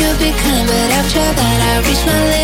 [0.00, 2.43] you become, but after that I reached my limit.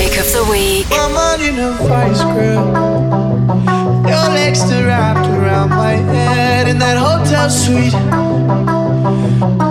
[0.00, 0.86] pick of the week.
[0.92, 2.64] I'm in a vice grip.
[4.10, 7.92] Your legs are wrapped around my head in that hotel suite.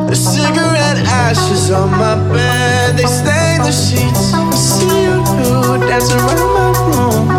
[0.10, 4.34] The cigarette ashes on my bed, they stain the sheets.
[4.34, 5.18] I see you
[5.90, 7.39] dancing around my room.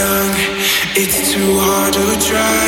[0.00, 0.32] young,
[0.96, 2.66] it's too hard to try.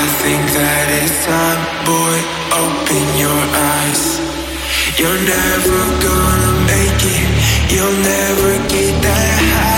[0.00, 2.16] I think that it's time, boy,
[2.64, 3.40] open your
[3.72, 4.04] eyes.
[4.98, 7.28] You're never gonna make it,
[7.72, 9.69] you'll never get that high.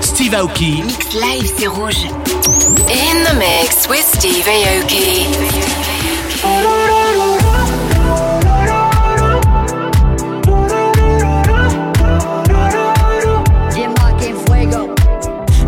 [0.00, 0.82] Steve Aoki.
[0.82, 2.04] Mix live, c'est rouge.
[2.88, 5.26] In the mix with Steve Aoki.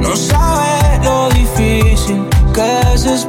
[0.01, 3.27] No sabes lo difícil que es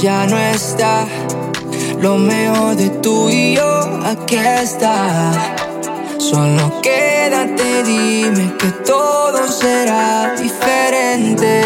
[0.00, 1.06] ya no está.
[2.00, 5.32] Lo mejor de tú y yo aquí está.
[6.18, 11.62] Solo quédate, dime que todo será diferente.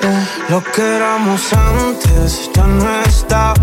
[0.00, 0.28] Yeah.
[0.48, 3.54] Lo que éramos antes ya no está.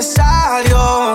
[0.00, 1.14] Necesario.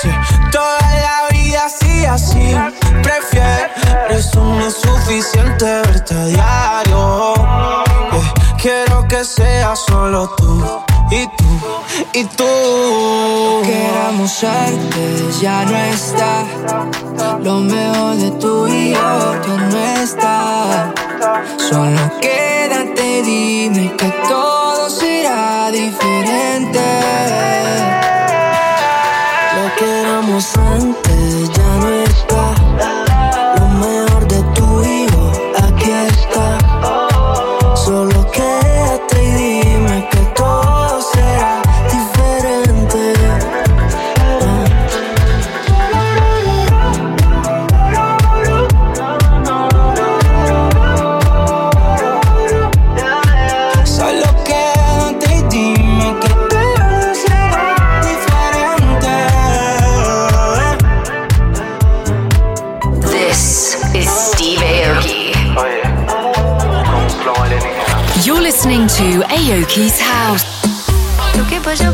[0.00, 0.10] Sí,
[0.50, 2.54] toda la vida así, así.
[3.02, 7.34] Prefieres no es suficiente verte a diario.
[7.34, 10.62] Yeah, Quiero que sea solo tú
[11.10, 11.52] y tú
[12.12, 12.44] y tú.
[12.44, 16.44] Lo que éramos antes ya no está.
[17.42, 20.94] Lo mejor de tú y yo ya no está.
[21.56, 26.21] Solo quédate, dime que todo será diferente.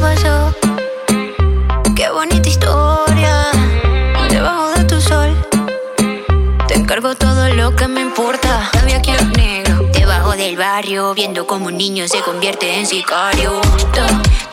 [0.00, 0.54] Pasó.
[1.94, 3.50] Qué bonita historia.
[4.30, 5.36] Debajo de tu sol.
[6.66, 8.68] Te encargo todo lo que me importa.
[8.72, 9.88] Todavía quiero negro.
[9.92, 11.14] Debajo del barrio.
[11.14, 13.60] Viendo como un niño se convierte en sicario.
[13.94, 14.06] To,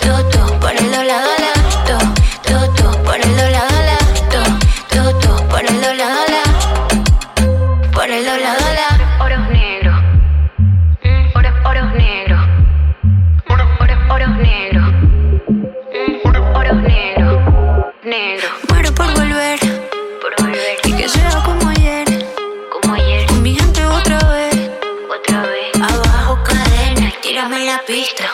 [0.06, 1.60] to, to, por el dólar, dólar.
[1.88, 1.98] To,
[2.50, 3.75] to, to, por el dólar,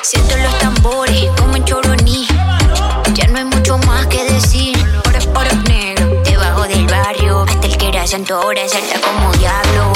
[0.02, 2.28] Siento los tambores como en Choroní.
[3.14, 4.78] Ya no hay mucho más que decir.
[5.34, 6.24] Oros negros.
[6.26, 7.46] Debajo del barrio.
[7.48, 9.91] Hasta el que era santo ahora salta como diablo.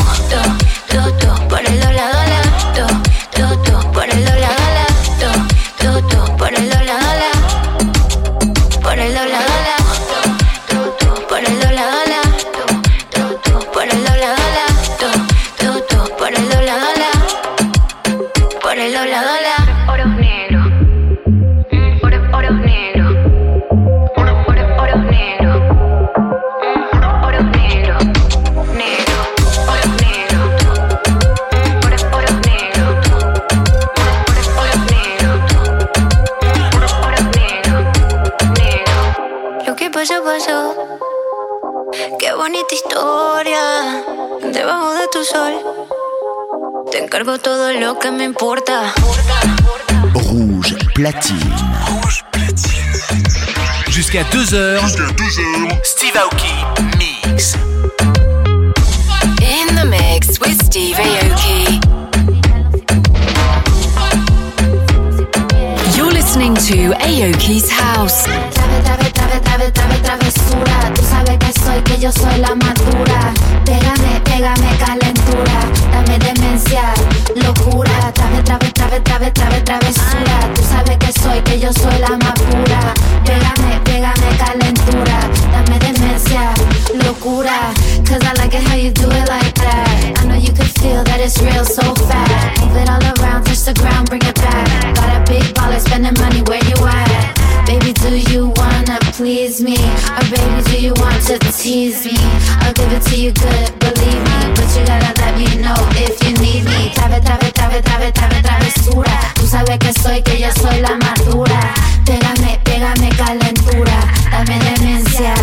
[99.55, 99.75] Please me?
[99.75, 102.13] Or baby, do you want to tease me?
[102.61, 104.39] I'll give it to you good, believe me.
[104.55, 106.91] But you gotta let me know if you need me.
[106.93, 109.19] Trave, trave, trave, trave, trave, travesura.
[109.35, 111.73] Tú sabes que soy, que yo soy la madura.
[112.05, 113.99] Pégame, pégame, calentura.
[114.31, 115.33] Dame demencia,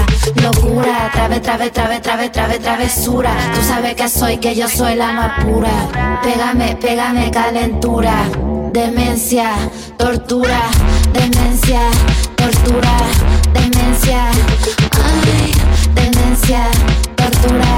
[0.43, 1.11] locura.
[1.13, 3.35] Trave, trave, trave, trave, trave, travesura.
[3.55, 6.21] Tú sabes que soy, que yo soy la más pura.
[6.23, 8.29] Pégame, pégame, calentura.
[8.73, 9.53] Demencia,
[9.99, 10.63] tortura,
[11.13, 11.81] demencia,
[12.37, 12.97] tortura,
[13.93, 14.31] demencia.
[15.05, 15.53] Ay,
[15.95, 16.71] demencia,
[17.17, 17.77] tortura,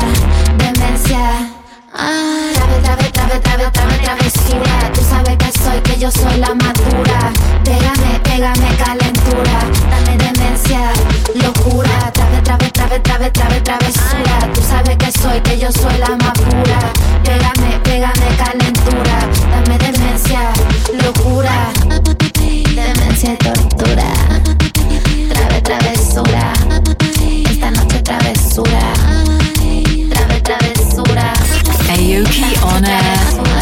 [0.58, 1.50] demencia.
[1.92, 4.92] Ay, trave, trave, trave, trave, trave, travesura.
[4.92, 7.32] Tú sabes que soy, que yo soy la madura.
[7.64, 9.58] Pégame, pégame, calentura.
[9.90, 10.92] Dame demencia,
[11.34, 12.12] locura.
[12.12, 14.52] Trave, trave, trave, trave, trave, travesura.
[14.54, 16.78] Tú sabes que soy, que yo soy la más pura.
[17.24, 19.18] Pégame, pégame, calentura.
[19.50, 20.52] Dame demencia,
[21.02, 21.72] locura.
[22.74, 24.43] Demencia y tortura.
[25.64, 26.52] Trave, travesura.
[27.50, 28.92] Esta noche travesura.
[30.10, 31.32] Trave, travesura.
[31.88, 33.53] Aoki on air.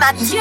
[0.00, 0.39] Mathieu.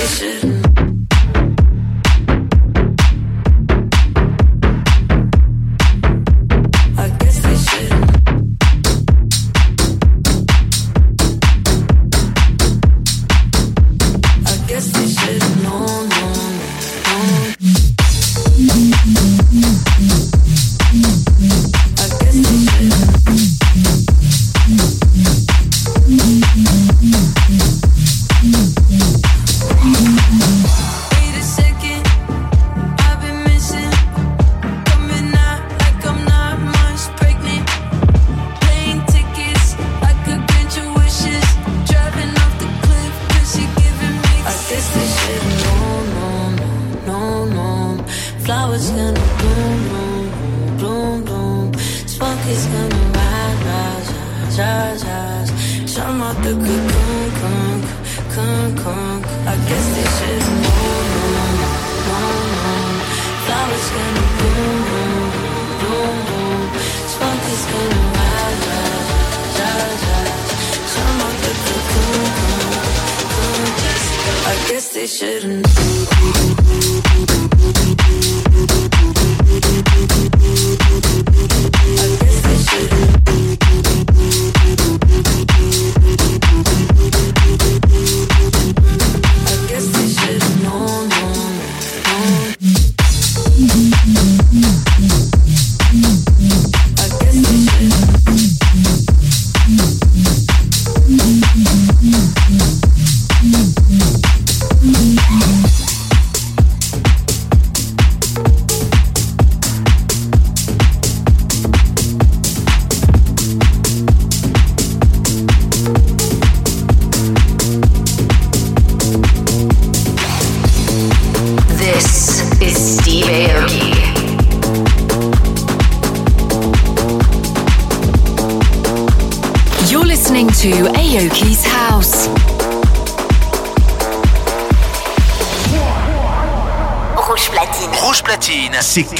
[0.00, 0.59] decision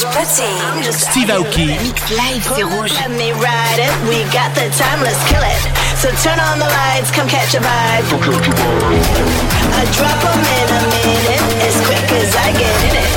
[0.00, 0.92] Josh Putty.
[0.92, 1.76] Steve Aoki.
[1.84, 2.90] Mix Live, c'est rouge.
[3.04, 3.92] Let me ride it.
[4.08, 5.60] We got the time, let's kill it.
[6.00, 8.08] So turn on the lights, come catch a vibe.
[8.08, 13.12] I drop them in a minute, as quick as I get in it.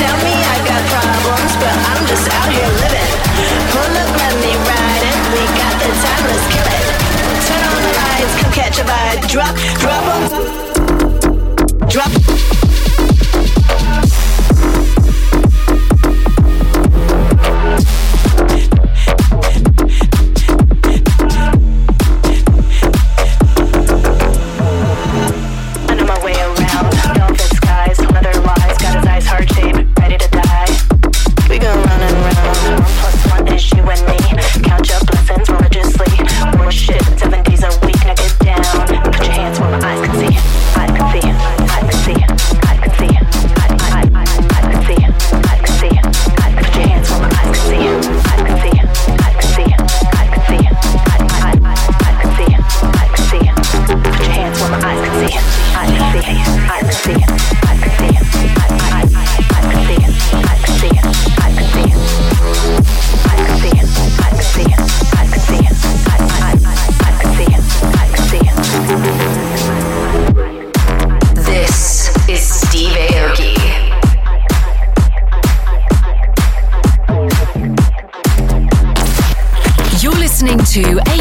[0.00, 3.12] Tell me I got problems, but I'm just out here living.
[3.68, 5.20] Pull up, let me ride it.
[5.28, 6.84] We got the time, let's kill it.
[7.44, 9.28] Turn on the lights, come catch a vibe.
[9.28, 10.24] Drop, drop them.
[11.92, 12.43] Drop.
[80.74, 81.13] to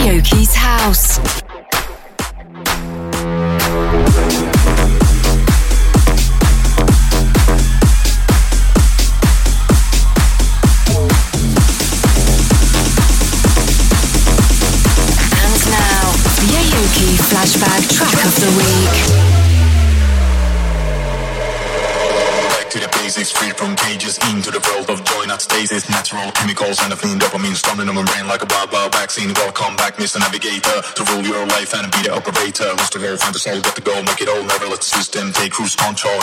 [26.74, 29.34] balls and a fiend dopamine stumbling on my brain like a barber vaccine.
[29.34, 30.20] Welcome back, Mr.
[30.20, 32.70] Navigator, to rule your life and be the operator.
[32.74, 34.90] Who's to go, find the soul, got to go, make it all, never let the
[34.90, 36.18] system take cruise control.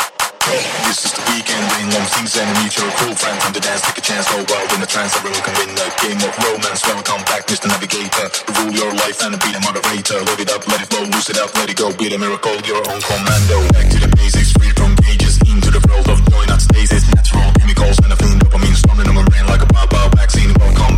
[0.91, 3.39] This is the weekend, bring on things and meet your cool friend.
[3.39, 5.87] Time to dance, take a chance, go wild in the trance, everyone can win the
[6.03, 6.83] game of romance.
[6.83, 7.69] Welcome back, Mr.
[7.71, 10.19] Navigator, to rule your life and be the moderator.
[10.19, 12.57] Load it up, let it flow, loose it up, let it go, be the miracle,
[12.67, 13.59] your own commando.
[13.71, 17.47] Back to the basics, free from cages, into the world of joy, not stasis, natural
[17.61, 19.90] chemicals, and a fiend dopamine, storming on my brain like a pop
[20.31, 20.90] vaccine won't come.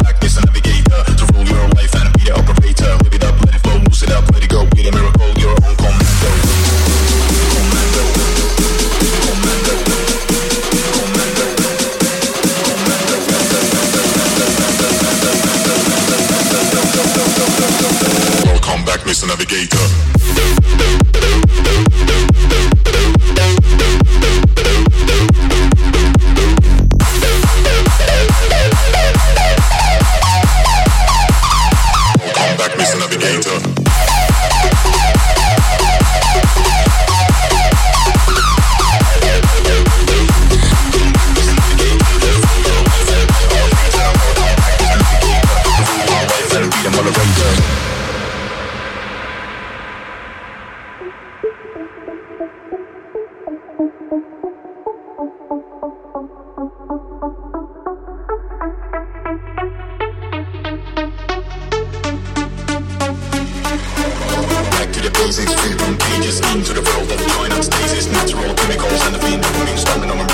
[65.23, 69.21] These feet from pages into the world of join up stasis, natural chemicals and the
[69.21, 70.32] fiend, moving stamina.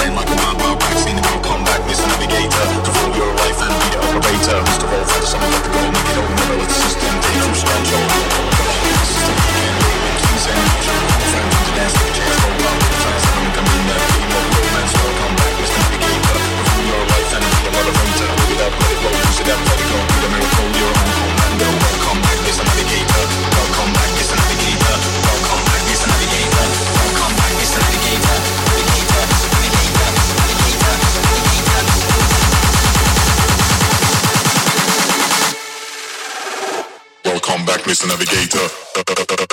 [37.88, 38.06] Mr.
[38.06, 39.47] Navigator.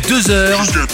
[0.00, 0.87] 2h.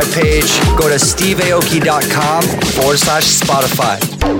[0.00, 0.60] Spotify page.
[0.76, 4.39] Go to steveaoki.com forward slash Spotify.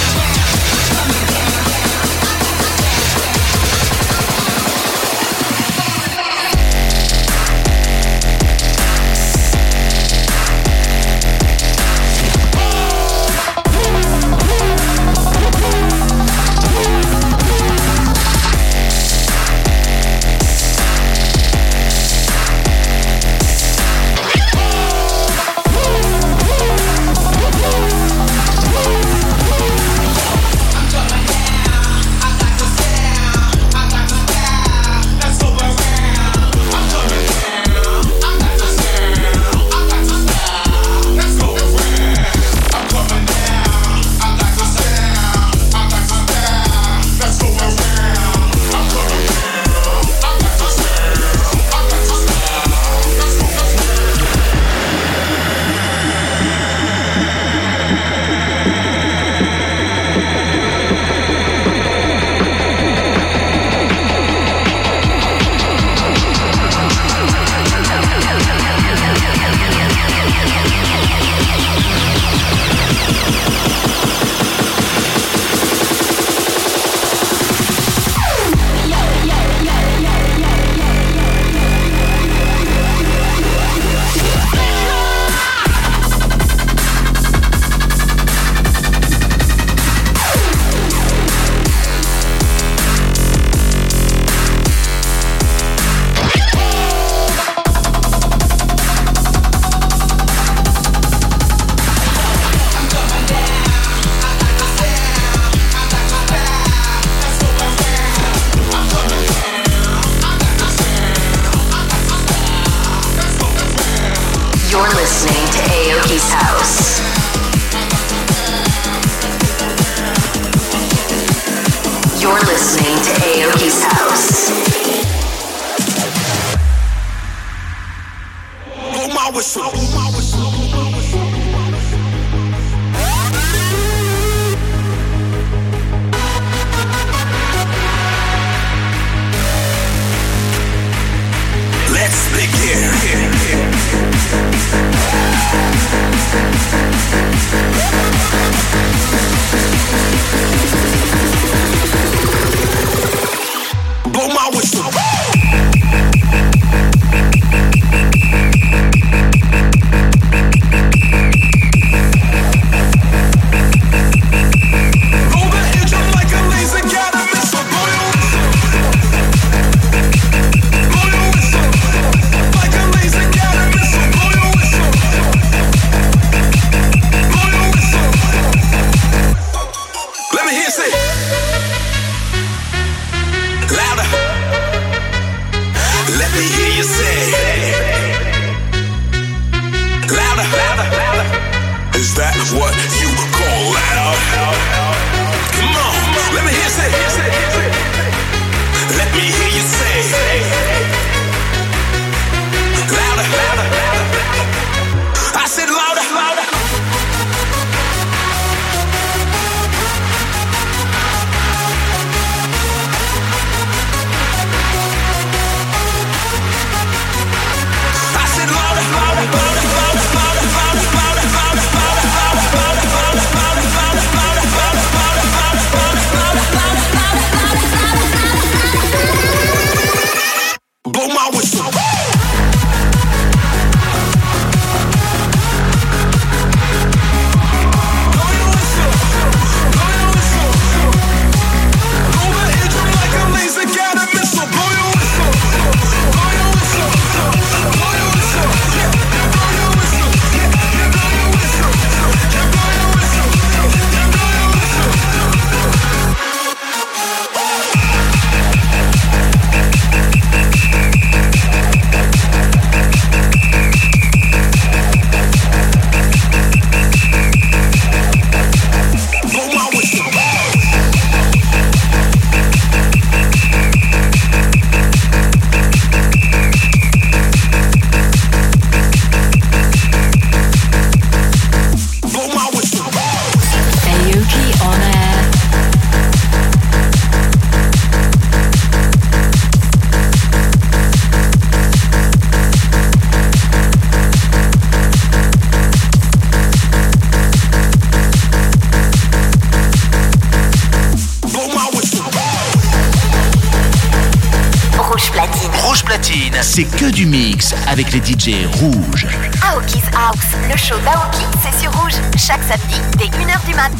[307.71, 309.07] Avec les DJ rouges.
[309.41, 313.71] Aoki's House, le show d'Aoki, c'est sur rouge, chaque samedi dès 1h du mat.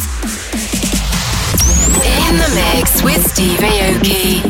[2.30, 4.42] In the mix with Steve Aoki.